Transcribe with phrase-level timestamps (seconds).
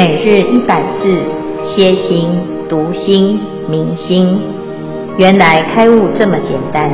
[0.00, 1.12] 每日一百字，
[1.62, 2.30] 歇心、
[2.70, 4.40] 读心、明心，
[5.18, 6.90] 原来开悟这么简单。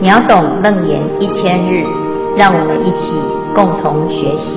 [0.00, 1.82] 秒懂楞严一千日，
[2.36, 3.10] 让我们一起
[3.56, 4.54] 共同学习。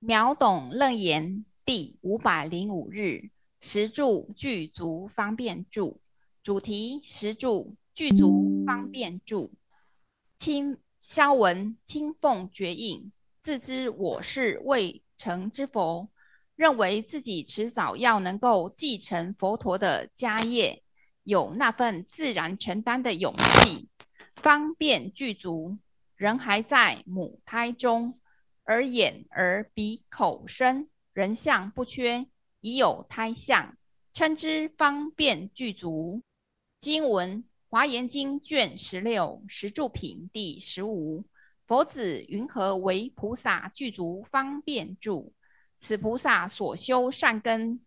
[0.00, 3.30] 秒懂楞严第五百零五日，
[3.60, 6.00] 十住具足方便住。
[6.42, 9.52] 主题：十住具足方便住。
[10.36, 16.08] 清萧文清凤绝印，自知我是未成之佛，
[16.56, 20.82] 认为自己迟早要能够继承佛陀的家业，
[21.24, 23.90] 有那份自然承担的勇气。
[24.36, 25.76] 方便具足，
[26.16, 28.18] 人还在母胎中，
[28.62, 32.26] 而眼耳鼻口身人相不缺，
[32.60, 33.76] 已有胎相，
[34.14, 36.22] 称之方便具足。
[36.80, 37.44] 经文。
[37.74, 41.24] 华严经卷十六十住品第十五，
[41.66, 45.32] 佛子云何为菩萨具足方便住？
[45.80, 47.80] 此菩萨所修善根，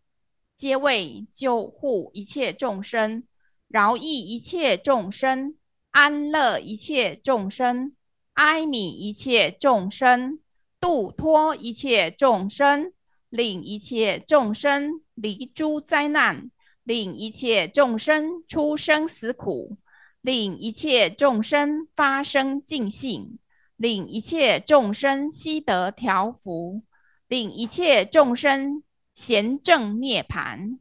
[0.57, 3.23] 皆为救护一切众生，
[3.69, 5.55] 饶益一切众生，
[5.91, 7.95] 安乐一切众生，
[8.33, 10.39] 哀悯一切众生，
[10.81, 12.91] 度脱一切众生，
[13.29, 16.51] 令一切众生离诸灾难。
[16.87, 19.75] 令一切众生出生死苦，
[20.21, 23.39] 令一切众生发生净信，
[23.75, 26.83] 令一切众生悉得调伏，
[27.27, 30.77] 令一切众生咸证涅槃。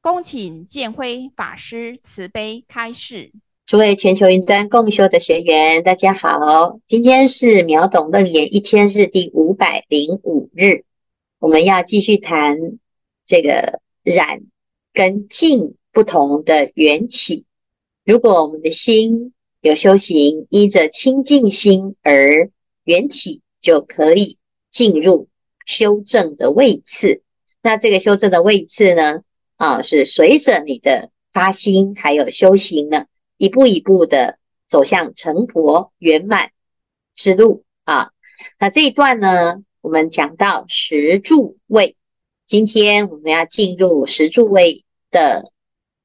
[0.00, 3.32] 恭请建辉法师慈悲开示。
[3.66, 10.84] 诸位全球云端共修的学员，大家好，今天是秒懂楞严一千日第五百零五日，
[11.40, 12.56] 我们要继续谈
[13.24, 14.42] 这个染。
[14.96, 17.44] 跟净不同的缘起，
[18.02, 22.50] 如果我们的心有修行，依着清净心而
[22.84, 24.38] 缘起，就可以
[24.70, 25.28] 进入
[25.66, 27.20] 修正的位次。
[27.60, 29.20] 那这个修正的位次呢，
[29.56, 33.04] 啊，是随着你的发心还有修行呢，
[33.36, 36.52] 一步一步的走向成佛圆满
[37.14, 38.12] 之路啊。
[38.58, 41.96] 那这一段呢，我们讲到十住位，
[42.46, 44.84] 今天我们要进入十住位。
[45.16, 45.50] 的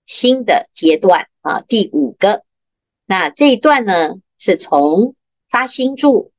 [0.06, 2.44] 新的阶段啊，第五个，
[3.06, 5.16] 那这一段呢，是从
[5.50, 6.32] 发心住、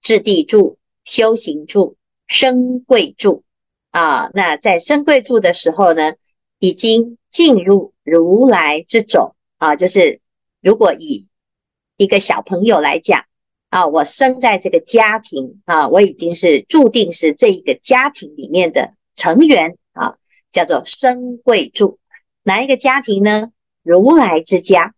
[0.00, 1.96] 质地住、修行住、
[2.28, 3.42] 生贵住
[3.90, 4.30] 啊。
[4.32, 6.12] 那在生贵住的时候呢，
[6.60, 10.20] 已经进入如来之种啊，就是
[10.60, 11.26] 如果以
[11.96, 13.24] 一个小朋友来讲
[13.70, 20.16] 啊，我生在这个家庭啊，我已经是注定是这一个家庭里面的成员啊，
[20.52, 21.98] 叫做生贵住。
[22.42, 23.50] 哪一个家庭呢？
[23.82, 24.94] 如来之家。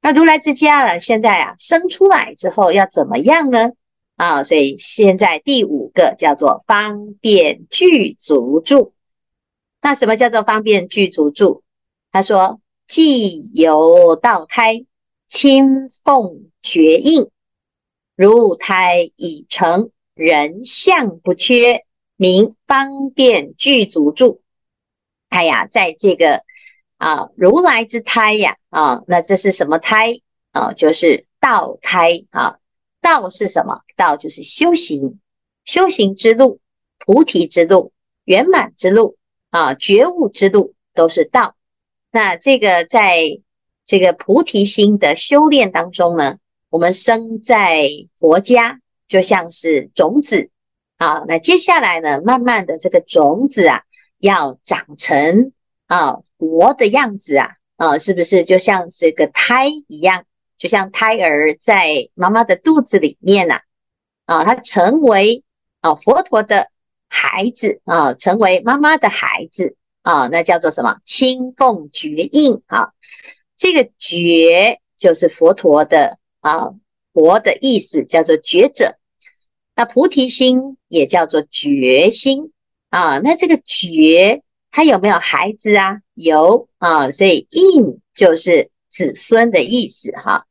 [0.00, 3.72] 那如来之家啊，现在啊生出来之后要怎么样呢？
[4.16, 8.94] 啊，所以现在第五个叫做方便具足住。
[9.80, 11.62] 那什么叫做方便具足住？
[12.10, 14.84] 他说：既由道胎，
[15.28, 17.28] 清凤绝印，
[18.16, 21.84] 如胎已成，人相不缺，
[22.16, 24.42] 名方便具足住。
[25.28, 26.44] 哎呀，在这个。
[27.02, 30.20] 啊，如来之胎呀，啊，那这是什么胎
[30.52, 30.72] 啊？
[30.72, 32.58] 就是道胎啊。
[33.00, 33.80] 道是什么？
[33.96, 35.18] 道就是修行，
[35.64, 36.60] 修行之路、
[37.00, 37.92] 菩提之路、
[38.24, 39.16] 圆满之路
[39.50, 41.56] 啊，觉悟之路都是道。
[42.12, 43.40] 那这个在
[43.84, 46.36] 这个菩提心的修炼当中呢，
[46.70, 50.50] 我们生在佛家，就像是种子
[50.98, 51.24] 啊。
[51.26, 53.82] 那接下来呢，慢慢的这个种子啊，
[54.20, 55.50] 要长成
[55.94, 56.22] 啊。
[56.42, 60.24] 佛的样子啊，啊，是不是就像这个胎一样？
[60.58, 63.60] 就像胎儿在妈妈的肚子里面呐，
[64.24, 65.44] 啊，他成为
[65.82, 66.68] 啊佛陀的
[67.08, 70.98] 孩子啊，成为妈妈的孩子啊，那叫做什么？
[71.04, 72.90] 清凤绝印啊，
[73.56, 76.74] 这个觉就是佛陀的啊，
[77.12, 78.98] 佛的意思叫做觉者，
[79.76, 82.50] 那菩提心也叫做觉心
[82.90, 84.42] 啊，那这个觉。
[84.72, 85.98] 他有没有孩子啊？
[86.14, 90.46] 有啊，所以印就是子孙的意思哈。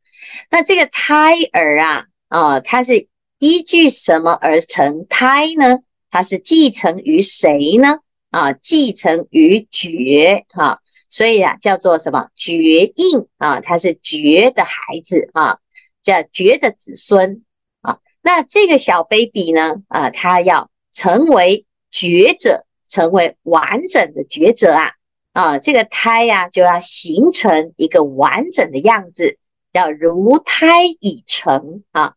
[0.51, 3.07] 那这个胎儿啊，啊，它是
[3.39, 5.79] 依据什么而成胎呢？
[6.11, 7.99] 它是继承于谁呢？
[8.29, 10.79] 啊，继承于觉哈。
[11.09, 12.53] 所以啊，叫做什么觉
[12.95, 13.59] 印啊？
[13.59, 15.57] 它是觉的孩子啊，
[16.03, 17.43] 叫觉的子孙
[17.81, 17.97] 啊。
[18.21, 19.81] 那这个小 baby 呢？
[19.87, 22.67] 啊，他要成为觉者。
[22.91, 24.91] 成为完整的抉择啊
[25.33, 29.39] 啊，这个胎呀、啊、就要形成一个完整的样子，
[29.71, 32.13] 要如胎已成啊。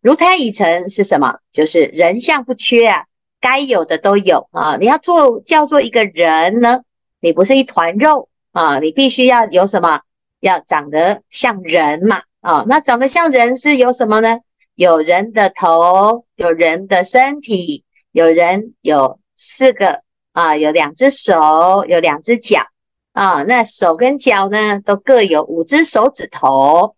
[0.00, 1.38] 如胎已成是什么？
[1.52, 3.04] 就是人相不缺啊，
[3.40, 4.76] 该有的都有啊。
[4.76, 6.82] 你要做叫做一个人呢，
[7.20, 10.00] 你不是一团肉啊，你必须要有什么？
[10.40, 12.64] 要长得像人嘛啊。
[12.66, 14.40] 那长得像人是有什么呢？
[14.74, 20.02] 有人的头，有人的身体，有人有四个
[20.34, 22.66] 啊，有两只手，有两只脚
[23.12, 23.44] 啊。
[23.44, 26.96] 那手跟脚呢，都各有五只手指头。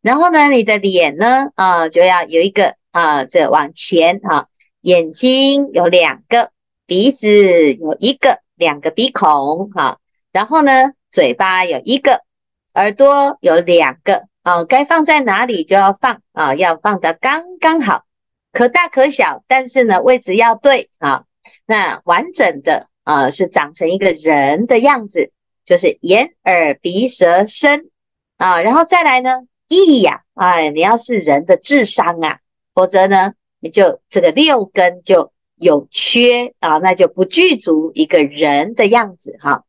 [0.00, 4.46] 然后呢，你的脸呢，啊，就要有一个啊，这往前啊，
[4.80, 6.50] 眼睛有两个，
[6.86, 7.28] 鼻子
[7.74, 9.98] 有一个，两个鼻孔哈。
[10.32, 10.72] 然后呢，
[11.10, 12.22] 嘴巴有一个，
[12.74, 18.04] 耳朵有两个啊，该放在哪里就要放啊，要放得刚刚好，
[18.50, 21.24] 可大可小，但是呢，位置要对啊。
[21.68, 25.32] 那完整的啊，是长成一个人的样子，
[25.66, 27.90] 就是眼、耳、鼻、舌、身
[28.38, 29.30] 啊，然后再来呢。
[29.70, 32.38] 意呀，哎，你要是人的智商啊，
[32.72, 39.64] 否则呢，你就这个六根就有缺啊，那就不具足一个人的样子哈。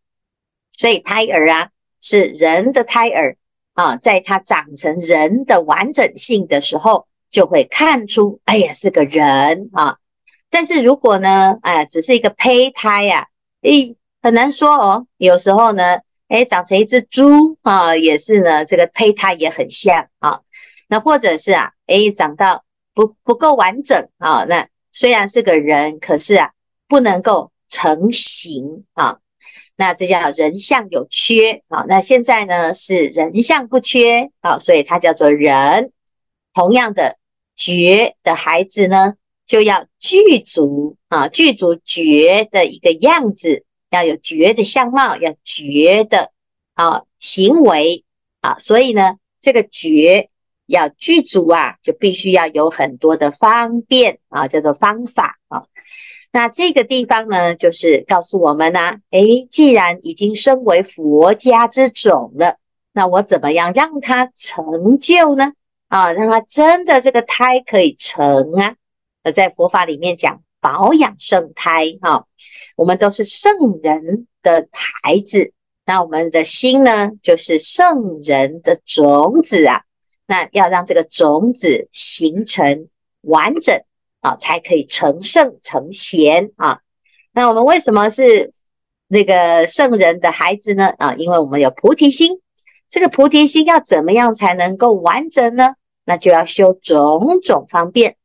[0.72, 3.36] 所以胎儿啊，是人的胎儿
[3.74, 9.98] 啊，在他长成人的完整性的时候，就会看出，哎呀，是个人啊。
[10.50, 13.28] 但是如果呢，哎，只是一个胚胎呀，
[13.62, 15.08] 诶，很难说哦。
[15.18, 16.00] 有时候呢。
[16.30, 20.42] 哎，长成一只猪啊，也是呢，这个胚胎也很像啊。
[20.88, 22.64] 那或者是啊，哎，长到
[22.94, 24.46] 不不够完整啊。
[24.48, 26.52] 那虽然是个人，可是啊，
[26.88, 29.18] 不能够成形啊。
[29.76, 31.84] 那这叫人相有缺啊。
[31.88, 35.92] 那现在呢，是人相不缺啊，所以它叫做人。
[36.54, 37.18] 同样的，
[37.56, 39.16] 觉的孩子呢，
[39.50, 43.66] 就要具足啊，具足觉的一个样子。
[43.92, 46.30] 要有觉的相貌，要觉的
[46.76, 48.06] 啊行为
[48.40, 50.30] 啊，所以呢，这个觉
[50.68, 55.64] 要具足啊，就必须要有很多的方便啊，叫做方法啊。
[56.32, 62.58] 那这个地方呢，就是告诉我们呢、啊，诶，既然已经身为佛家之种了，
[62.94, 65.54] 那我怎么样让它成就呢？
[65.88, 68.76] 啊，让它真的这个胎可以成啊。
[69.32, 72.12] 在佛法里面讲保养圣胎哈。
[72.12, 72.24] 啊
[72.76, 73.52] 我们都是圣
[73.84, 75.52] 人的孩子，
[75.86, 79.82] 那我们的心呢，就是圣人的种子啊。
[80.26, 82.88] 那要让这个种子形成
[83.20, 83.84] 完整
[84.22, 86.80] 啊，才可以成圣成贤啊。
[87.34, 88.54] 那我们为什么是
[89.10, 90.94] 那个圣人的孩子呢？
[91.00, 92.40] 啊，因为我们有菩提心。
[92.88, 95.76] 这个菩提心要怎么样才能够完整呢？
[96.06, 98.16] 那就要修种种方便。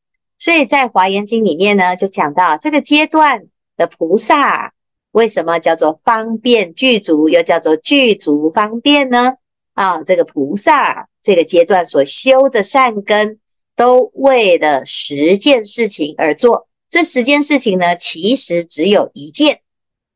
[0.44, 3.46] 所以在华严经里面呢，就讲到这个阶段。
[3.76, 4.72] 的菩萨
[5.10, 9.32] 为什么叫做方便具足，又叫做具足方便呢？
[9.72, 13.40] 啊，这个菩萨这个阶段所修的善根，
[13.74, 16.68] 都为了十件事情而做。
[16.88, 19.58] 这十件事情呢，其实只有一件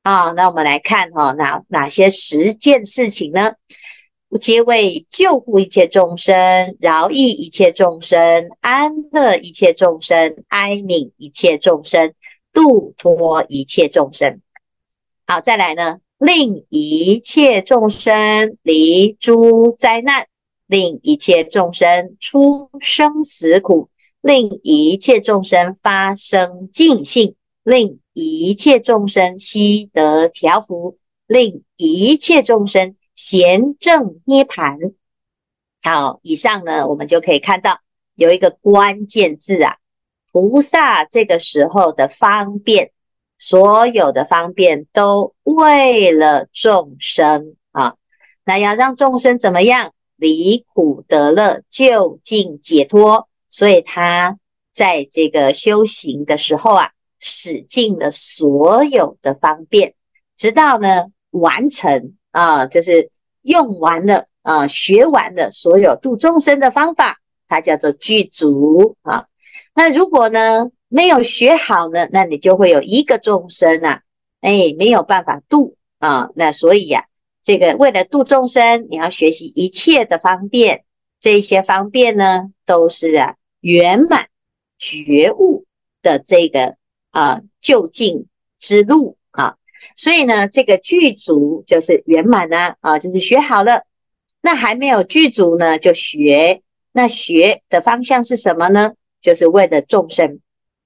[0.04, 0.30] 啊。
[0.36, 3.54] 那我们来看哈，哪哪些十件事情呢？
[4.36, 12.12] 皆为救护一切众生，饶益一切众生，安乐一切众生，哀悯一切众生。
[12.50, 14.40] 度脱一切众生，
[15.26, 20.26] 好，再来呢，令一切众生离诸灾难，
[20.66, 23.90] 令一切众生出生死苦，
[24.23, 30.97] 令一切众生发生净信，令一切众生悉得调伏，
[31.28, 34.94] 令一切众生咸证涅槃。
[35.82, 37.80] 好，以上呢，我们就可以看到
[38.14, 39.78] 有一个关键字啊。
[40.30, 42.92] 菩萨这个时候的方便，
[43.37, 47.96] 所有的方便都为了众生啊，
[48.44, 53.28] 那要让众生怎么样离苦得乐，究竟解脱。
[53.48, 54.38] 所以他
[54.72, 59.94] 在这个修行的时候啊，使尽了所有的方便，
[60.37, 63.11] 直到呢完成啊，就是
[63.42, 67.18] 用完了啊，学完了所有度众生的方法，
[67.49, 69.26] 它叫做具足啊。
[69.75, 74.02] 那如果呢，没有学好呢，那你就会有一个众生啊，
[74.40, 76.30] 哎，没有办法度啊。
[76.35, 77.06] 那所以呀、
[77.42, 80.85] 这个为了度众生，你要学习一切的方便，
[81.20, 84.28] 这些方便呢，都是啊圆满
[84.78, 85.64] 觉悟
[86.02, 86.76] 的这个
[87.11, 88.26] 啊究竟
[88.58, 89.16] 之路。
[89.99, 93.83] 所以呢，这个具足就是圆满呢啊，就是学好了。
[94.40, 96.62] 那还没有具足呢，就学。
[96.93, 98.93] 那学的方向是什么呢？
[99.21, 100.38] 就是为了众生，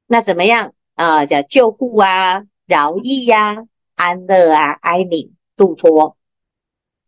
[0.06, 3.64] 那怎么样啊、叫救护啊、饶益呀、啊、
[3.94, 6.16] 安乐啊、哀悯、度脱，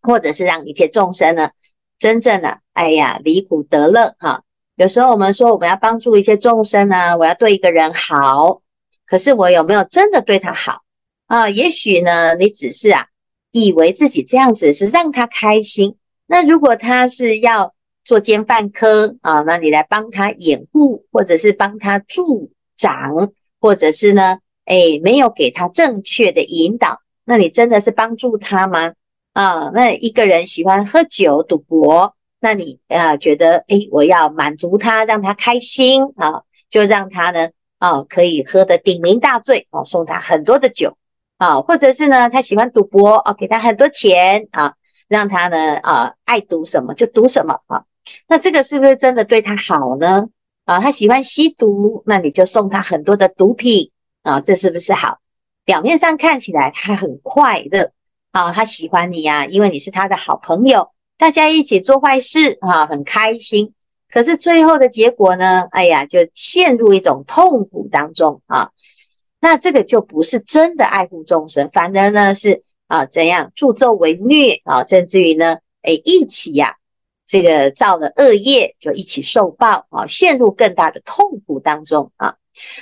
[0.03, 1.51] 或者是让一切众生呢
[1.99, 4.43] 真正的哎呀离苦得乐哈。
[4.77, 8.61] 有时候我们说我们要帮助一些众生呢，我要对一个人好，
[9.07, 10.84] 可是我有没有真的对他好
[11.27, 11.49] 啊？
[11.49, 13.07] 也许呢，你只是啊，
[13.51, 15.97] 以为自己这样子是让他开心。
[16.27, 28.93] 那如果他是要作奸犯科啊，那你来帮他掩护，或者是帮他助长，或者是呢，哎，没有给他正确的引导，那你真的是帮助他吗？
[29.33, 32.15] 啊，那一个人喜欢喝酒赌博。
[32.41, 40.99] 那你呃觉得诶，我要满足他，让他开心啊，就让他呢啊可以喝得鼎名大醉啊，送他很多的酒
[41.45, 44.75] 啊，或者是呢他喜欢赌博啊，给他很多钱啊，
[45.09, 47.85] 让他呢啊爱赌什么就赌什么啊。
[48.27, 50.29] 那这个是不是真的对他好呢？
[50.65, 53.91] 啊，他喜欢吸毒，那你就送他很多的毒品
[54.23, 55.19] 啊，这是不是好？
[55.67, 57.93] 表面上看起来他很快乐
[58.33, 60.93] 啊，他喜欢你呀，因为你是他的好朋友。
[61.19, 63.75] 大家一起做坏事啊，很开心。
[64.11, 65.67] 可是最后的结果呢？
[65.71, 68.71] 哎呀，就陷入一种痛苦当中啊。
[69.45, 76.75] 那这个就不是真的爱护众生，反而呢是啊怎样助纣为虐啊，甚至于呢，哎一起呀、啊，
[77.27, 82.37] 这个造了恶业就一起受报啊，陷入更大的痛苦当中啊。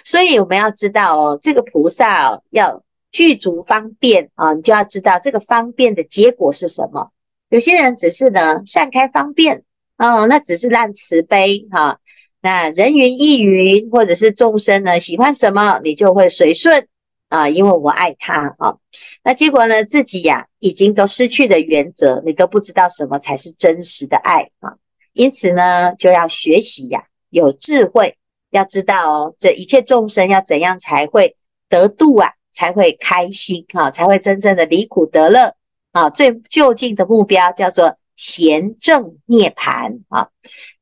[0.05, 7.11] 所以我们要知道哦，这个菩萨哦要具足方便啊，你就要知道这个方便的结果是什么。
[7.49, 9.65] 有些人只是呢善开方便
[9.99, 11.99] 哦，那只是烂慈悲哈、啊。
[12.43, 16.89] 那人云亦云，或者是众生呢喜欢什么，你就会随顺
[17.29, 18.77] 啊，因为我爱他啊。
[19.23, 24.75] 那结果呢，自己呀、已经都失去了原则，你都不知道什么才是真实的爱啊。
[25.13, 28.17] 因此呢，就要学习呀、有智慧，
[28.51, 31.37] 要知道哦，这一切众生要怎样才会
[31.69, 35.55] 得度啊，才会开心啊，才会真正的离苦得乐。
[35.93, 40.29] 啊，最就近的目标叫做贤正涅槃啊！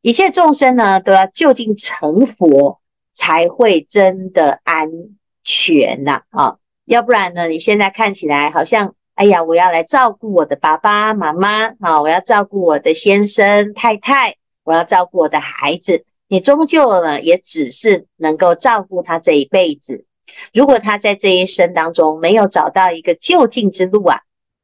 [0.02, 2.80] 一切众生呢，都要就近成佛，
[3.12, 4.88] 才会真的安
[5.42, 6.22] 全呐！
[6.30, 20.04] 啊，要不然呢，你现在看起来好像，哎呀，我要来照顾我的爸爸妈妈啊，我要照顾我的先生太太，我要照顾我的孩子，你终究呢，也只是能够照顾他这一辈子。
[20.52, 24.20] 如果他在这一生当中没有找到一个就近之路啊！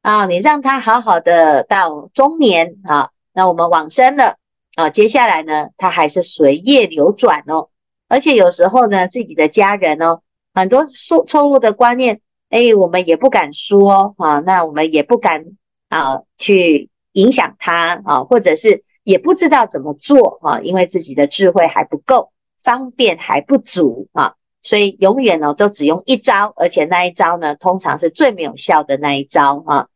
[0.07, 4.37] 啊，你让他好好的到中年啊，那我们往生了
[4.77, 7.67] 啊，接下来呢，他还是随业流转哦，
[8.07, 10.21] 而且有时候呢，自己的家人哦，
[10.53, 15.43] 很多错错误的观念，哎，我们也不敢说啊，那我们也不敢
[15.89, 22.31] 啊去影响他啊，或者是也不知道怎么做啊，因为自己的智慧还不够，
[22.63, 24.35] 方便还不足啊。
[24.61, 29.87] 所以永远呢，都只用一招，而且那一招呢，通常是最没有效的那一招啊。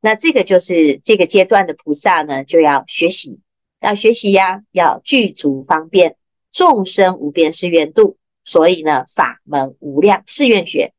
[0.00, 3.40] 那这个就是这个阶段的菩萨呢，就要学习，
[3.80, 6.16] 要学习呀，要具足方便，
[6.52, 8.16] 众生无边誓愿度。
[8.44, 10.94] 所以呢，法门无量誓愿学，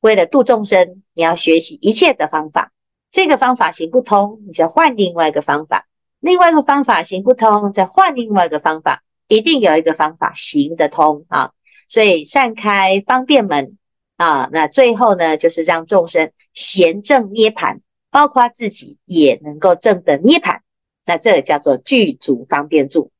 [0.00, 2.70] 为了度众生，你要学习一切的方法。
[3.10, 5.86] 这个方法行不通，你再换另外一个方法；
[6.20, 11.50] 另外一个方法行不通，再换另外一个方法，一定有一个方法行得通啊。
[11.88, 13.76] 所以善开方便门
[14.16, 17.80] 啊，那最后呢，就是让众生贤正涅槃。
[18.12, 20.60] 包括自己也能够证得涅槃，
[21.06, 23.10] 那这个叫做具足方便住，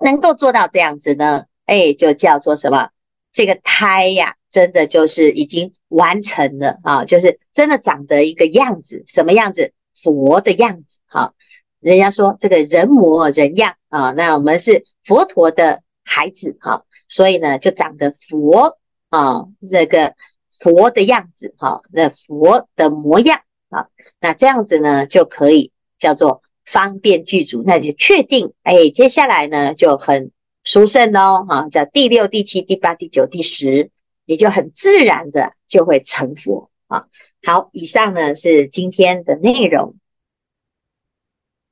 [0.00, 1.44] 能够做到这样子呢？
[1.66, 2.88] 哎，就叫做什么？
[3.32, 9.72] 这个胎呀，真的就是已经完成了啊，就是真的长得一个样子，什么样子？
[10.02, 10.98] 佛的样子。
[11.04, 11.34] 好，
[11.78, 18.78] 人家说这个人模人样啊，那我们是佛陀的孩子哈，所以呢，就长得佛
[19.10, 20.14] 啊，这个
[20.58, 23.42] 佛的样子哈，那佛的模样。
[23.70, 23.86] 啊，
[24.20, 30.30] 那这样子呢，就可以叫做方便具足，那就确定，哎，接下来呢就很
[30.62, 33.90] 殊胜哦，哈，叫第六、第七、第八、第九、第十，
[34.26, 37.06] 你就很自然的就会成佛啊。
[37.44, 39.94] 好，以上呢是今天的内容。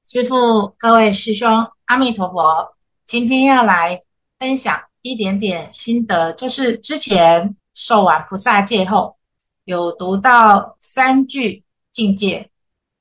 [0.07, 1.49] 师父，各位师兄，
[1.85, 4.02] 阿弥陀佛，今天要来
[4.38, 9.17] 分享一点点心得，就是之前受完菩萨戒后，
[9.64, 11.64] 有读到三句。
[11.99, 12.49] 境界，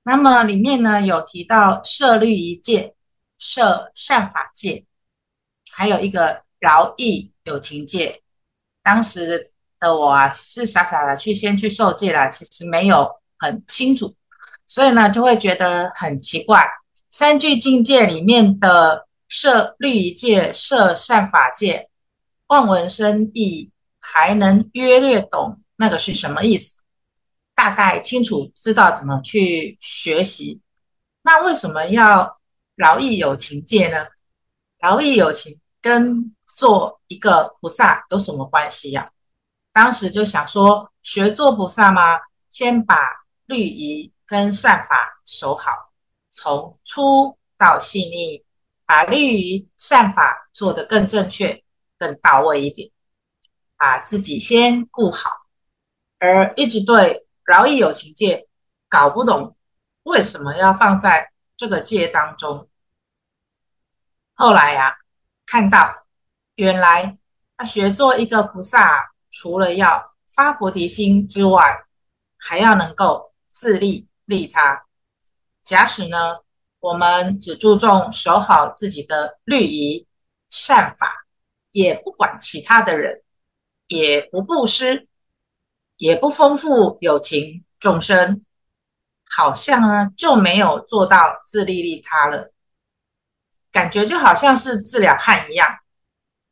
[0.02, 2.96] 那么里面呢有提到摄律仪戒、
[3.38, 4.84] 摄善法戒，
[5.70, 8.24] 还有一个饶益有情戒。
[8.82, 14.16] 当时的我啊，是傻傻的去先去受戒了，其实没有很清楚，
[14.66, 16.66] 所以呢就会觉得很奇怪。
[17.12, 21.88] 三句境界里面的摄律仪戒、摄善法戒，
[22.48, 26.78] 望闻生义，还能约略懂那个是什么意思？
[27.58, 30.62] 大概清楚知道怎么去学习，
[31.24, 32.40] 那为什么要
[32.76, 34.06] 劳逸有情戒呢？
[34.80, 39.12] 劳逸有情跟做一个菩萨有什么关系呀？
[39.74, 42.20] 当时就想说，学做菩萨嘛，
[42.52, 42.96] 先把
[43.48, 45.72] 律仪跟善法守好，
[46.30, 48.46] 从粗到细腻，
[48.86, 51.64] 把律仪善法做得更正确、
[51.98, 52.88] 更到位一点，
[53.76, 55.32] 把自己先顾好，
[56.20, 58.48] 而一直对饶益有情戒
[58.90, 59.56] 搞不懂
[60.04, 62.70] 为什么要放在这个戒当中。
[64.34, 64.96] 后来呀、啊，
[65.46, 66.06] 看到
[66.56, 67.18] 原来
[67.56, 71.86] 他学做一个菩萨，除了要发菩提心之外，
[72.38, 74.86] 还要能够自利利他。
[75.64, 76.40] 假使呢，
[76.80, 80.06] 我们只注重守好自己的律仪
[80.50, 81.26] 善法，
[81.72, 83.24] 也不管其他的人，
[83.88, 85.08] 也不布施，
[85.98, 88.44] 也不丰富有情众生，
[89.30, 92.52] 好像呢就没有做到自利利他了。
[93.72, 95.68] 感觉就好像是自了汉一样，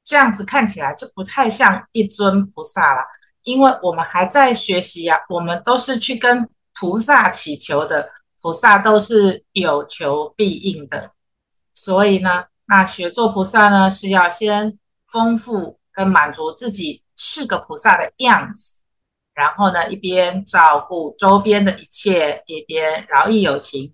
[0.03, 3.01] 这样子看起来就不太像一尊菩萨了。
[3.43, 8.11] 因为我们还在学习呀、啊，我们都是去跟菩萨祈求的，
[8.41, 11.11] 菩萨都是有求必应的。
[11.73, 18.74] 所以呢，那学做菩萨呢，是要先丰富跟满足自己是个菩萨的样子，
[19.35, 23.93] 然后呢，一边照顾周边的一切，一边饶益有情，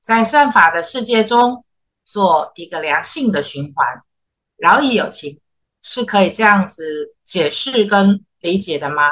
[0.00, 1.64] 在善法的世界中
[2.04, 4.02] 做一个良性的循环，
[4.56, 5.40] 饶益有情
[5.82, 8.24] 是可以这样子解释跟。
[8.44, 9.04] 理解的吗？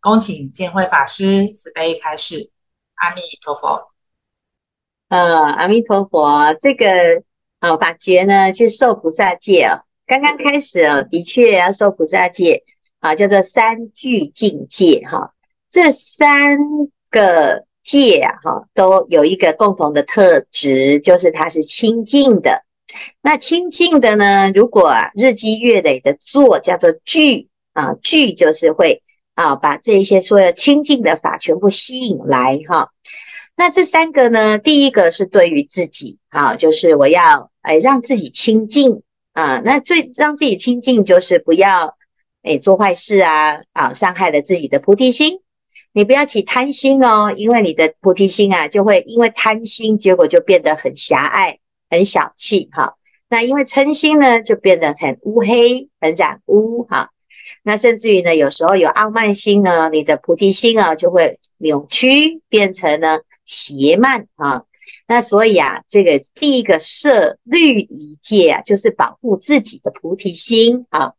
[0.00, 2.50] 恭请见慧法师慈悲开示。
[2.96, 3.92] 阿弥陀佛。
[5.08, 6.52] 呃，阿弥陀佛。
[6.60, 7.22] 这个
[7.60, 9.82] 呃、法觉呢，去受菩萨戒啊、哦。
[10.04, 12.64] 刚刚开始、的确要受菩萨戒
[13.00, 15.32] 啊，叫做三聚境界哈。
[15.70, 16.58] 这三
[17.10, 22.64] 个界啊，哈，都有一个共同的特质，就是它是清净的。
[23.20, 27.48] 那清净的呢，如果啊，日积月累的做，叫做聚。
[27.76, 29.02] 啊，聚就是会
[29.34, 32.88] 啊，把这一些所有清净的法全部吸引来哈。
[33.54, 39.02] 那这三个呢，第一个是对于自己啊，就是我要哎让自己清净
[39.34, 39.60] 啊。
[39.62, 41.94] 那最让自己清净，就是不要
[42.46, 45.40] 哎做坏事啊啊，伤害了自己的菩提心。
[45.92, 52.94] 你不要起贪心哦，因为你的菩提心啊，就会因为贪心，结果就变得很狭隘、很小气哈。
[53.28, 57.10] 那因为嗔心呢，就变得很乌黑、很染污哈。
[57.62, 64.64] 那甚至于呢，有时候有傲慢心呢，你的菩提心啊就会扭曲，变成呢邪慢啊。
[65.08, 71.14] 那所以啊，这个第一个摄律仪戒啊，就是保护自己的菩提心啊。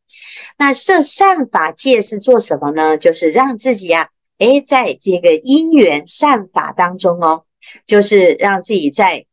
[0.57, 2.97] 那设善法戒是做什么呢？
[2.97, 7.45] 就是让自己啊，诶，在这个因缘善法当中哦，
[7.85, 9.25] 就是让自己在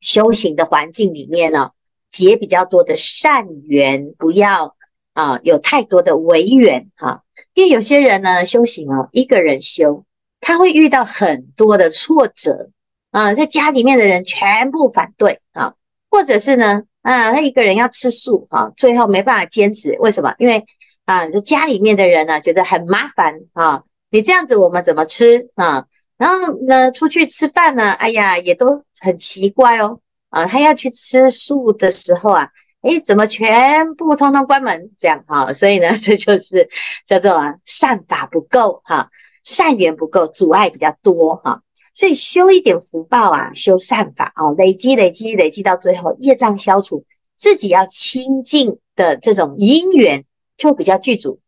[0.00, 1.72] 修行的环境里面呢、哦，
[2.10, 4.76] 结比较多的善缘，不要。
[5.14, 10.06] 啊，有太多的违缘哈，因为有些人呢修行哦，一个人修，
[10.40, 12.70] 他会遇到很多的挫折
[13.10, 15.74] 啊，在家里面的人全部反对啊，
[16.08, 20.34] 或者是呢啊，他一个人要吃素啊，最后没办法坚持，为什么？
[20.38, 20.64] 因为
[21.04, 25.86] 啊，这家里面的人呢觉得很麻烦啊，你这样子我们怎么吃啊？
[26.16, 32.48] 然后呢，出去吃饭呢，哎呀，也都很奇怪哦啊，他要去吃素的时候啊。
[32.82, 35.52] 哎，怎么全部通通关门这样哈？
[35.52, 36.68] 所以呢， 这就是
[37.06, 39.08] 叫做啊善法不够哈，
[39.44, 41.62] 善缘不够，阻碍比较多哈。
[41.94, 47.04] 所以修一点福报啊，修善法啊，累积累积累积到最后，业障消除，
[47.36, 50.24] 自己要清净的这种因缘
[50.56, 51.40] 就比较具足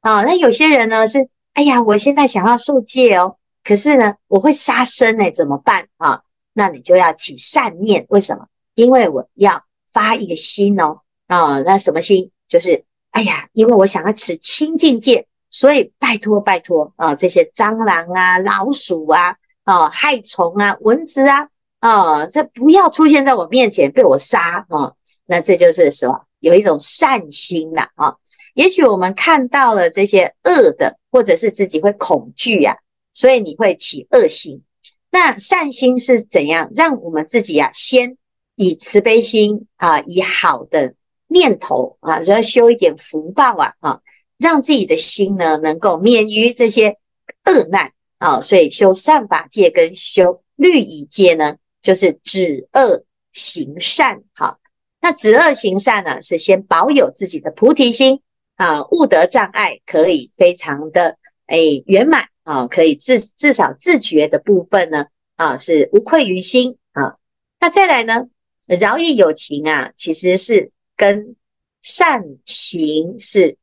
[0.00, 0.22] 啊。
[0.22, 6.22] 那有些人呢是，哎呀，我现在想要受戒哦，可是呢，我会杀生哎，怎么办啊？
[6.52, 8.46] 那你就要起善念，为什么？
[8.74, 9.64] 因为我要。
[9.94, 12.30] 发一个心哦，啊，那什么心？
[12.48, 21.48] 就是哎呀，因为我想要持清净戒，所以拜托拜托啊，这些蟑螂啊、老鼠啊、啊害虫啊、蚊子啊，
[21.80, 24.94] 啊，这不要出现在我面前被我杀啊。
[25.26, 26.24] 那这就是什么？
[26.40, 28.16] 有一种善心呐啊。
[28.54, 32.78] 也许我们看到了这些恶的，或者是自己会恐惧呀，
[33.14, 34.62] 所以你会起恶心。
[35.10, 36.70] 那善心是怎样？
[36.74, 38.16] 让我们自己呀先。
[38.54, 40.94] 以慈悲心啊，以好的
[41.26, 44.00] 念头啊，就要修一点福报啊，啊，
[44.36, 46.98] 让自己的心呢能够免于这些
[47.46, 47.92] 恶难
[48.22, 48.40] 啊。
[48.40, 54.22] 所以修善法戒跟修律仪戒呢，就是止恶行善。
[54.34, 54.60] 好，
[55.00, 58.20] 那止恶行善呢，是先保有自己的菩提心
[58.56, 65.06] 啊，悟得障碍可以非常的哎圆满啊，可以至至少自觉的部分呢
[65.36, 67.16] 啊是无愧于心啊。
[67.58, 68.28] 那再来呢？
[68.66, 71.36] 饶益有情啊，其实是跟
[71.82, 73.58] 善行是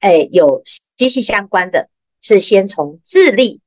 [0.00, 1.88] 哎有息息相关的，
[2.20, 3.60] 是先从自利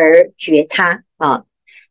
[0.00, 1.44] 而觉他啊。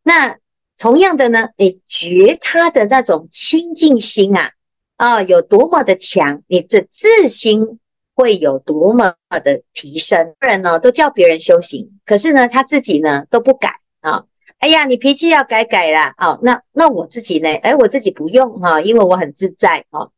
[0.03, 0.37] 那
[0.77, 4.51] 同样的呢，你觉他的那种清净心啊
[4.97, 7.79] 啊有多么的强，你的自心
[8.15, 10.33] 会有多么的提升。
[10.39, 14.25] 人呢都叫别人修行，可是呢他自己呢都不改啊。
[14.57, 16.13] 哎呀，你脾气要改改啦！
[16.19, 17.49] 哦，那那我自己呢？
[17.63, 20.11] 哎，我自己不用哈，因为我很自在哦。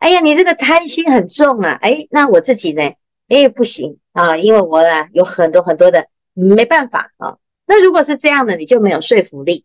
[0.00, 1.78] 哎呀，你这个贪心很重啊！
[1.80, 2.82] 哎，那我自己呢？
[3.28, 7.38] 哎，不行啊，因为我啊有很多很多的没办法啊。
[7.66, 9.64] 那如果是这样的，你就没有说服力。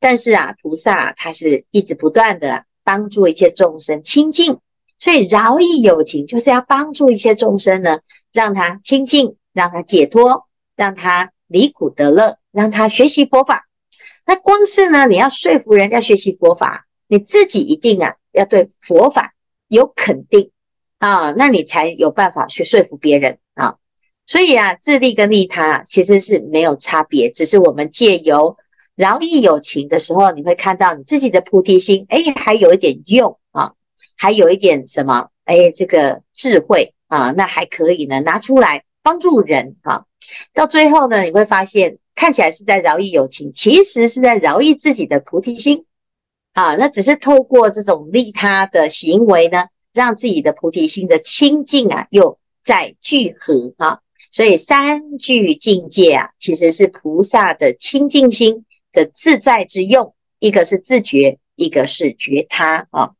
[0.00, 4.58] 但是啊，菩萨他是一直不断的帮助一切众生清净，
[4.98, 8.00] 所以饶益有情就是要帮助一切众生呢，
[8.32, 13.68] 让他清净，让他解脱，让他离苦得乐，让他学习佛法。
[14.24, 19.34] 那光是呢，你要说服人家学习佛法，你自己一定啊要对佛法
[19.68, 20.50] 有肯定
[20.98, 23.76] 啊，那你才有办法去说服别人啊。
[24.32, 28.56] 所以啊，自利跟利他其实是没有差别，只是我们借由
[28.96, 33.74] 饶益有情的时候，你会看到你自己的菩提心，哎，还有一点用啊，
[34.16, 40.06] 还有一点什么，哎，这个智慧啊，那还可以呢，拿出来帮助人啊。
[40.54, 41.98] 到最后呢，你会发现。
[42.14, 45.86] 看起来是在饶益有情，其实是在饶益自己的菩提心
[46.52, 46.76] 啊。
[46.76, 49.64] 那只是透过这种利他的行为呢，
[49.94, 54.01] 让自己的菩提心的清净啊，又再聚合啊。
[54.32, 60.14] 所以三聚境界啊，其实是菩萨的清净心的自在之用。
[60.40, 63.12] 一个是自觉，一个是觉他啊。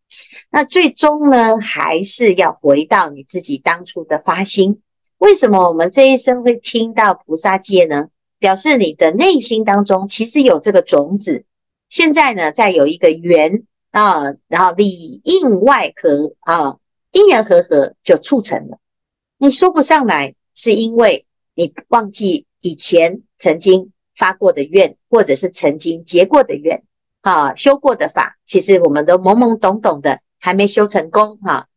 [0.50, 4.82] 那最终呢，还是要回到你自己当初的发心。
[5.18, 8.08] 为什么我们这一生会听到菩萨戒呢？
[8.38, 11.44] 表示你的内心当中其实有这个种子，
[11.88, 16.78] 现在呢，再有一个缘啊，然后里应外合啊，
[17.12, 18.78] 因缘和合就促成了。
[19.38, 26.82] 你说不上来，是因为你忘记以前曾经发过的愿，或者是曾经结过的愿。
[27.20, 31.68] 啊，修过的法，其实我们都懵懵懂懂的，还没修成功哈。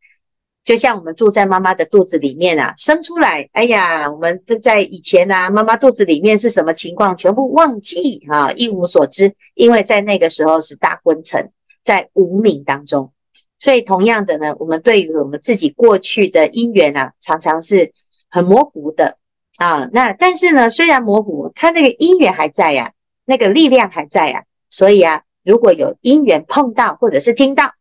[0.64, 11.52] 就像我们住在妈妈的肚子里面啊，生出来，哎呀，我们都在以前啊，妈妈肚子里面是什么情况，全部忘记啊，一无所知，因为在那个时候是大昏沉，
[11.84, 13.12] 在无明当中，
[13.60, 17.92] 所以同样的呢，我们对于我们自己过去的因缘啊，常常是
[18.36, 19.16] 很模糊的
[19.56, 19.88] 啊。
[19.92, 22.92] 那但是呢，虽然模糊，它那个因缘还在呀，
[23.24, 27.72] 那个力量还在呀，所以啊，如果有因缘碰到，或者是听到，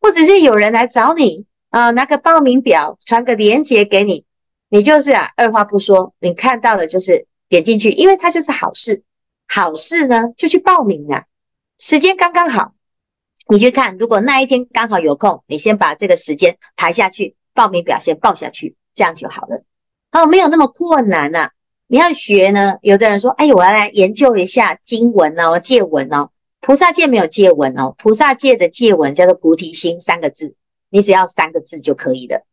[0.00, 1.46] 或者是有人来找你。
[1.70, 4.24] 啊，拿个报名表，传个链接给你，
[4.70, 9.04] 你就是啊，二话不说，你看到的就是点进去，因为它就是好事，
[9.46, 11.26] 好事呢就去报名啊，
[11.78, 12.72] 时间刚刚好，
[13.48, 19.62] 你去看，如果那一天刚好有空，你先把这个时间排下去，报名表先报下去，这样就好了。
[20.12, 21.50] 哦，没有那么困难呐、啊。
[21.86, 30.54] 你要学呢，有的人说，哎，我要来研究一下经文哦，戒文哦，菩萨戒没有戒文哦，菩萨戒的戒文叫做菩提心三个字。
[30.88, 32.44] 你只要三个字就可以了。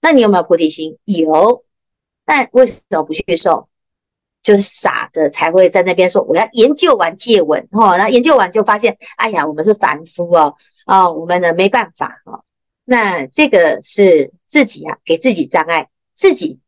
[0.00, 0.98] 那你有没有菩提心？
[1.04, 1.64] 有。
[2.24, 3.68] 但为什么不去受？
[4.42, 10.54] 就是傻的才会在那边说我要研究完戒文哦，那研究完就发现，哎呀，我们是凡夫哦，
[10.86, 12.44] 哦，我们呢没办法哦。
[12.84, 16.60] 那这个是自己啊，给自己障碍，自己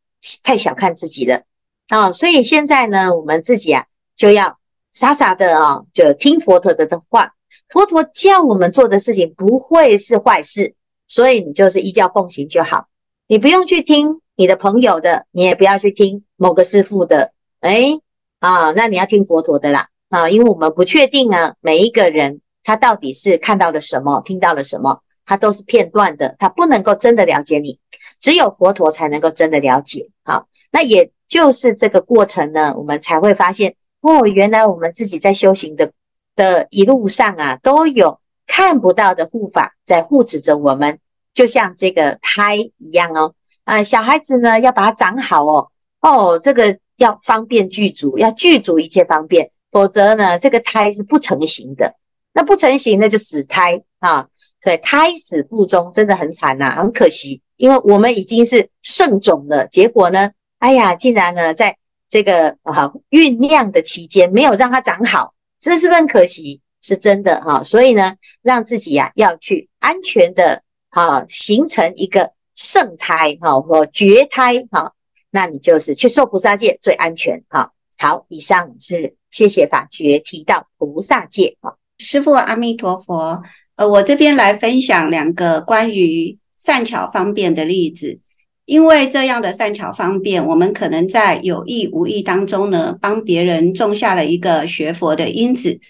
[0.42, 1.42] 太小看自己了
[1.88, 4.58] 啊、所以现在呢，我们自己啊就要
[4.92, 7.34] 傻傻的啊、就听佛陀的的话。
[7.68, 10.74] 佛陀叫我们做的事情不会是坏事。
[11.10, 12.86] 所以你就是依教奉行就好，
[13.26, 18.02] 你不用去听你的朋友的，你也不要去听某个师父的，诶
[18.40, 27.80] 啊，那你要听佛陀的啦啊，因为我们不确定啊，每一个人他到底是看到了什么，听到了什么，他都是片段的，他不能够真的了解你，
[28.20, 30.10] 只有佛陀才能够真的了解。
[30.24, 35.92] 好，那也就是这个过程呢，我们才会发现哦，原来我们自己在修行的
[36.36, 38.20] 的一路上啊，都有。
[38.50, 41.00] 看不到的护法在护持着我们，
[41.34, 43.34] 就像这个胎一样哦。
[43.64, 45.68] 啊，小孩子呢要把它长好哦。
[46.00, 51.96] 哦，这个要方便具足，要具足一切方便，否则呢这个胎是不成形的。
[52.32, 54.28] 那不成形那就死胎啊。
[54.62, 61.76] 所以胎死腹中真的很惨呐、很可惜，因为我们已经是圣种了，结果呢，哎呀，竟然呢在
[62.08, 66.62] 这个啊酝酿的期间没有让它长好，这是不是很可惜？
[66.80, 74.92] 是真的哈，所以呢，让自己呀要去安全的哈，形成一个圣胎哈或觉胎哈，
[75.30, 77.72] 那你就是去受菩萨戒最安全哈。
[77.98, 81.76] 好，以上是谢谢法觉提到菩萨戒哈。
[81.98, 83.42] 师父阿弥陀佛。
[83.74, 88.20] 呃，我这边来分享两个关于善巧方便的例子。
[88.64, 95.80] 因为这样的善巧方便，我们可能在有意无意当中呢，帮别人种下了一个学佛的因子。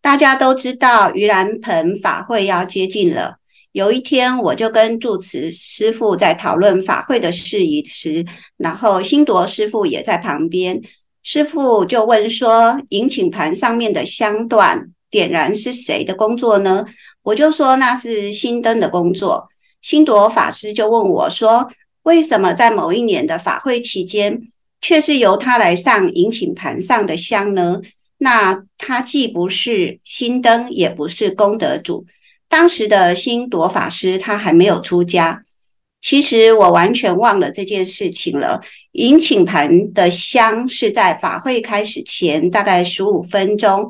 [0.00, 3.36] 大家都知道，盂兰盆法会要接近了。
[3.70, 8.24] 有一天，我就跟住持师傅在讨论法会的事宜时，
[8.56, 10.80] 然后新铎师傅也在旁边。
[11.22, 16.86] 师傅就问说：“迎请盘上面的香段点燃是谁的工作呢？”
[17.22, 19.48] 我就说：“那是新灯的工作。”
[19.86, 21.70] 星铎法师就问我说。
[22.02, 24.40] 为什么在某一年的法会期间，
[24.80, 27.80] 却是由他来上迎请盘上的香呢？
[28.18, 32.04] 那他既不是新灯，也不是功德主。
[32.48, 35.44] 当时的星铎法师他还没有出家。
[36.00, 38.60] 其实我完全忘了这件事情了。
[38.92, 43.88] 迎请盘的香是在法会开始前大概十五分钟，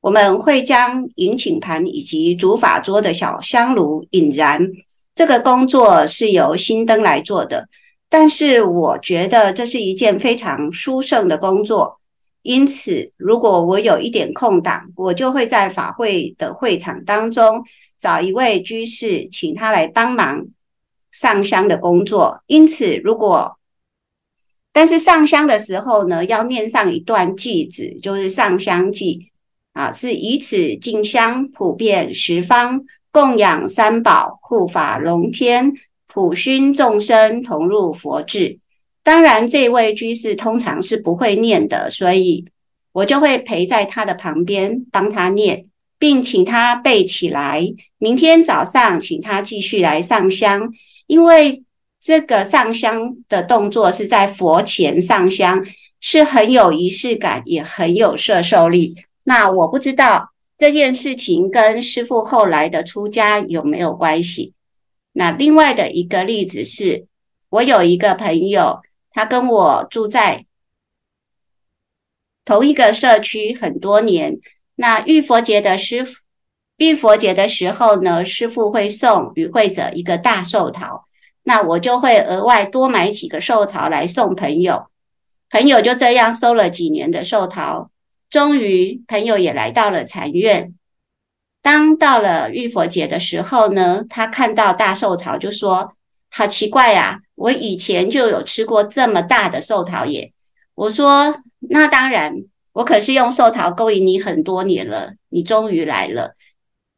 [0.00, 4.70] 我们会将迎请盘以及主法桌的小香炉引燃。
[5.14, 7.68] 这个工作是由新灯来做的，
[8.08, 12.00] 但是我觉得这是一件非常殊胜的工作，
[12.42, 17.64] 因此如果我有一点空档，我就会在法会的会场当中
[17.96, 20.44] 找一位居士，请他来帮忙
[21.12, 22.42] 上香的工作。
[22.48, 23.56] 因此，如果
[24.72, 29.28] 但是上香的时候呢，要念上一段偈子，就是上香偈
[29.74, 32.84] 啊，是以此敬香普遍十方。
[33.14, 35.72] 供养三宝，护法龙天，
[36.08, 38.58] 普熏众生同入佛智。
[39.04, 42.44] 当然，这位居士通常是不会念的，所以
[42.90, 45.64] 我就会陪在他的旁边帮他念，
[45.96, 47.64] 并请他背起来。
[47.98, 50.68] 明天早上，请他继续来上香，
[51.06, 51.62] 因为
[52.00, 55.64] 这个上香的动作是在佛前上香，
[56.00, 58.96] 是很有仪式感，也很有摄受力。
[59.22, 60.33] 那我不知道。
[60.56, 64.54] 这件事情跟师父后来的出家有没有关系？
[65.12, 67.06] 那另外的一个例子是，
[67.48, 70.46] 我有一个朋友，他跟我住在
[72.44, 74.38] 同一个社区很多年。
[74.76, 76.20] 那浴佛节的师父，
[76.78, 81.04] 浴佛节的时候呢，师父会送与会者一个大寿桃，
[81.44, 84.86] 那我就会额外多买几个寿桃来送朋友。
[85.50, 87.90] 朋友就这样收了几年的寿桃。
[88.34, 90.74] 终于，朋友也来到了禅院。
[91.62, 95.92] 当到了浴佛节的时候呢，他看到大寿桃就说
[96.28, 100.32] ：“好奇怪啊，我以前就有吃过这么大的寿桃耶。”
[100.74, 102.34] 我说：“那当然，
[102.72, 106.34] 我可是用寿桃勾引你很多年了，你终于来了。”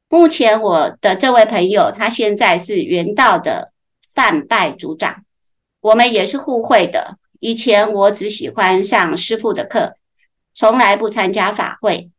[0.09, 3.73] 目前我的这位朋友，他现在是圆道的
[4.15, 5.23] 梵呗组长，
[5.83, 7.19] 我们也是互惠的。
[7.41, 9.97] 以前我只喜欢上师傅的课。
[10.57, 12.11] 从来不参加法会，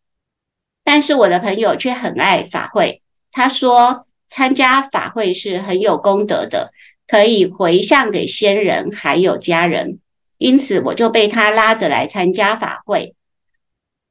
[0.84, 3.02] 但是我的朋友却很爱法会。
[3.32, 6.72] 他说参加法会是很有功德的，
[7.08, 9.98] 可以回向给先人还有家人。
[10.38, 13.16] 因此我就被他拉着来参加法会。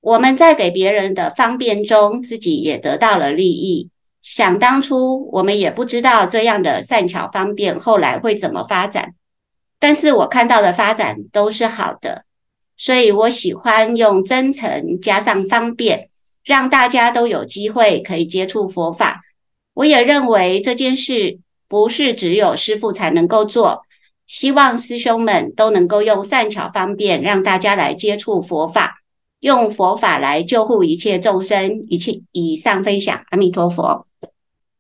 [0.00, 3.90] 我们在给别人的方便中，自己也得到了利益。
[4.20, 9.14] 想当初我们也不知道这样的善巧方便后来会怎么发展，
[9.78, 12.25] 但是我看到的发展都是好的。
[12.76, 16.10] 所以我喜欢用真诚加上方便，
[16.44, 19.22] 让大家都有机会可以接触佛法。
[19.74, 23.82] 我也认为这件事不是只有师父才能够做，
[24.26, 28.96] 希望师兄们都能够用善巧方便，让大家来接触佛法，
[29.40, 31.84] 用佛法来救护一切众生。
[31.88, 34.06] 一切以上分享，阿弥陀佛。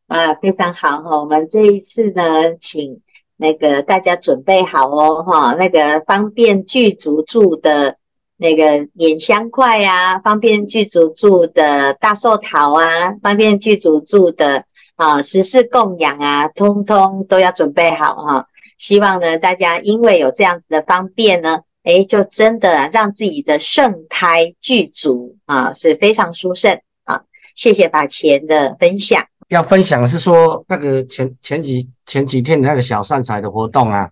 [0.06, 1.20] 啊，非常好哈！
[1.20, 3.00] 我们这一次呢，请。
[3.36, 7.96] 那个大家准备好哦，哈，那个方便具足住的
[8.38, 14.64] 那个捻香块呀，方便具足住的大寿桃啊，方便具足住的
[14.96, 18.46] 啊十事供养啊，通通都要准备好哈。
[18.78, 27.22] 希望呢，大家因为有这样子的方便呢，诶，就真的让自己的圣胎具足啊，是非常殊胜啊。
[27.54, 29.24] 谢谢法前的分享。
[29.48, 34.10] 要分享的是说，那个前前几前几天的那个小善财的活动啊，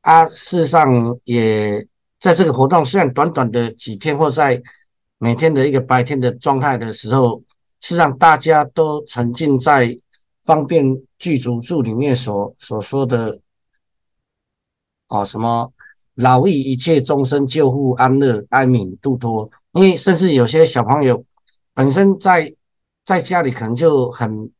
[0.00, 0.90] 啊，事实上
[1.24, 1.86] 也
[2.18, 4.62] 在这个活动，虽然短短的几天或在
[5.18, 7.36] 每天的一个白天的状态的时候，
[7.82, 9.98] 事实上大家都沉浸在
[10.42, 13.38] 方便具足住里面所所说的
[15.08, 15.70] 哦，什么
[16.14, 21.22] 饶益一切众生，救护安乐哀悯度脱，因为甚至有些小朋友
[21.74, 22.54] 本身在。
[23.06, 24.50] 在家里可能就很、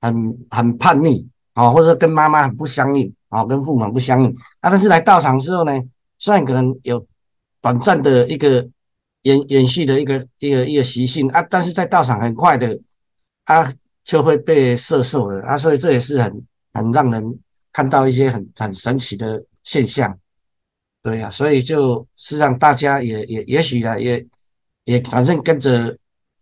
[0.00, 4.30] 很、很叛逆啊，或者跟妈妈很不相应啊，跟父母很不相应
[4.60, 4.70] 啊。
[4.70, 5.72] 但是来道场之后呢，
[6.18, 7.04] 虽然可能有
[7.60, 8.68] 短暂的一个
[9.22, 12.78] 延延续的一个一个一个习性啊，但是在道场很快的
[13.46, 13.72] 啊，
[14.04, 17.38] 就会被摄受了啊，所以这也是很很让人
[17.72, 20.16] 看到一些很很神奇的现象，
[21.02, 24.26] 对呀、所以就实际上大家也也也许呢，也
[24.84, 25.96] 也反正跟着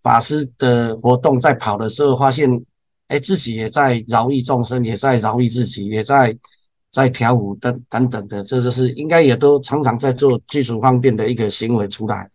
[0.05, 2.49] 法师的活动在跑的时候，发现
[3.09, 6.37] 哎自己也在饶益众生，也在饶益自己，也在
[6.93, 12.31] 在调舞等等等的，这就是应该也都常常在做具足方便的一个行为出来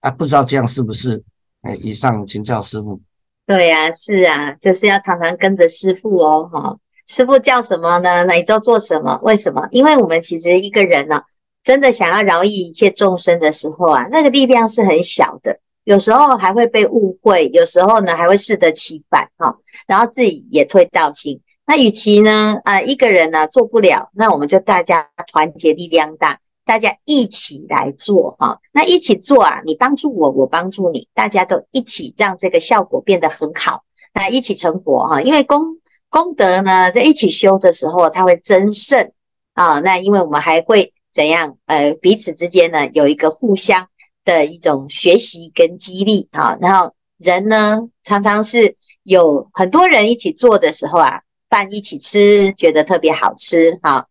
[0.00, 1.20] 啊，不知道这样是不是？
[1.62, 3.00] 哎，以上请教师傅。
[3.46, 6.78] 对呀、是啊，就是要常常跟着师傅哦，哈、哦，
[7.08, 8.22] 师傅叫什么呢？
[8.24, 9.18] 那你都做什么？
[9.22, 9.66] 为什么？
[9.70, 11.24] 因为我们其实一个人呢、啊，
[11.64, 21.40] 真的想要饶益一切众生的时候啊，那个力量是很小的，有时候还会被误会，有时候呢还会适得其反哈、哦，然后自己也退道心。
[21.66, 26.38] 那与其呢，呃，一个人呢、做不了，那我们就大家团结力量大。
[26.64, 33.82] 大家一起来做哈，那一起做啊，你帮助我，我帮助你，大家都一起让这个效果变得很好，
[34.14, 35.20] 那一起成佛哈。
[35.22, 35.60] 因为功
[36.08, 39.10] 功德呢，在一起修的时候，它会增盛
[39.54, 39.80] 啊。
[39.80, 41.56] 那因为我们还会怎样？
[41.66, 43.88] 呃，彼此之间呢，有一个互相
[44.24, 46.56] 的一种学习跟激励啊。
[46.60, 54.06] 然后人呢，常常是有很多人一起做的时候啊，饭一起吃，觉得特别好吃哈。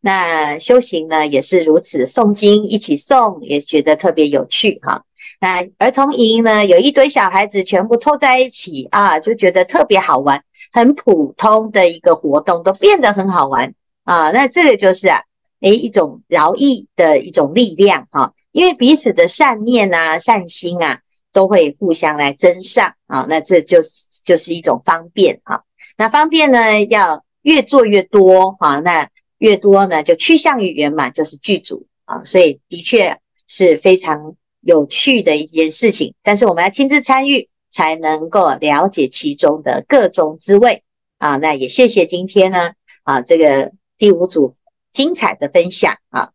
[0.00, 5.04] 那修行呢也是如此，诵经一起诵也觉得特别有趣哈。
[5.40, 13.72] 那儿童营呢，有一堆小孩子全部凑在一起啊，就觉得特别好玩，很普通的一个活动都变得很好玩
[14.04, 14.30] 啊。
[14.30, 15.20] 那这个就是啊，
[15.60, 21.00] 诶，一种饶益的一种力量哈，因为彼此的善念啊、善心啊，
[21.32, 23.26] 都会互相来增上啊。
[23.28, 25.62] 那这就是就是一种方便啊。
[25.96, 28.80] 那方便呢，要越做越多啊。
[28.80, 36.14] 那越多呢，就趋向于圆满，就是具足啊，所以的确是非常有趣的一件事情。
[36.22, 40.84] 但是我们要亲自参与，才能够了解其中的各种滋味
[41.18, 41.36] 啊。
[41.36, 44.56] 那也谢谢今天呢啊，这个第五组
[44.92, 46.30] 精彩的分享啊，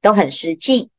[0.00, 0.90] 都很实际